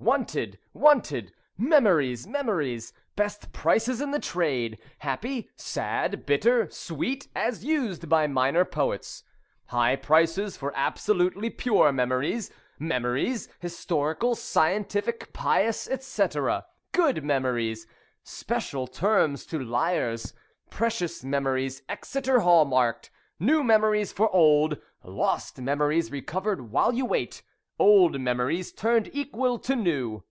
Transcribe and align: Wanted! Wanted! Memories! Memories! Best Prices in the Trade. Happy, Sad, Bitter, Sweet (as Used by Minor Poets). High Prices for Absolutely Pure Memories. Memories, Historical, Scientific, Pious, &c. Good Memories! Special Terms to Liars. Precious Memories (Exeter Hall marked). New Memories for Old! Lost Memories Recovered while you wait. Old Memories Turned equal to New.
Wanted! 0.00 0.60
Wanted! 0.72 1.32
Memories! 1.58 2.24
Memories! 2.24 2.92
Best 3.16 3.52
Prices 3.52 4.00
in 4.00 4.12
the 4.12 4.20
Trade. 4.20 4.78
Happy, 5.00 5.50
Sad, 5.56 6.24
Bitter, 6.24 6.70
Sweet 6.70 7.26
(as 7.34 7.64
Used 7.64 8.08
by 8.08 8.28
Minor 8.28 8.64
Poets). 8.64 9.24
High 9.66 9.96
Prices 9.96 10.56
for 10.56 10.72
Absolutely 10.76 11.50
Pure 11.50 11.92
Memories. 11.92 12.48
Memories, 12.78 13.48
Historical, 13.58 14.36
Scientific, 14.36 15.32
Pious, 15.32 15.88
&c. 16.00 16.24
Good 16.92 17.24
Memories! 17.24 17.86
Special 18.22 18.86
Terms 18.86 19.44
to 19.46 19.58
Liars. 19.58 20.32
Precious 20.70 21.24
Memories 21.24 21.82
(Exeter 21.88 22.40
Hall 22.40 22.64
marked). 22.64 23.10
New 23.40 23.64
Memories 23.64 24.12
for 24.12 24.32
Old! 24.32 24.78
Lost 25.02 25.60
Memories 25.60 26.12
Recovered 26.12 26.70
while 26.70 26.94
you 26.94 27.04
wait. 27.04 27.42
Old 27.80 28.20
Memories 28.20 28.72
Turned 28.72 29.08
equal 29.12 29.56
to 29.60 29.76
New. 29.76 30.24